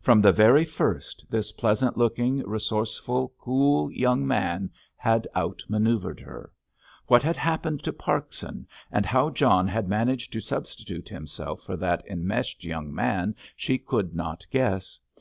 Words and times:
From 0.00 0.20
the 0.22 0.30
very 0.30 0.64
first 0.64 1.24
this 1.28 1.50
pleasant 1.50 1.96
looking, 1.96 2.48
resourceful, 2.48 3.32
cool 3.36 3.90
young 3.90 4.24
man 4.24 4.70
had 4.94 5.26
outmanoeuvred 5.34 6.20
her. 6.20 6.52
What 7.08 7.24
had 7.24 7.36
happened 7.36 7.82
to 7.82 7.92
Parkson, 7.92 8.68
and 8.92 9.04
how 9.04 9.30
John 9.30 9.66
had 9.66 9.88
managed 9.88 10.32
to 10.34 10.40
substitute 10.40 11.08
himself 11.08 11.62
for 11.62 11.76
that 11.78 12.04
enmeshed 12.08 12.62
young 12.62 12.94
man, 12.94 13.34
she 13.56 13.76
could 13.76 14.14
not 14.14 14.46
guess. 14.52 15.00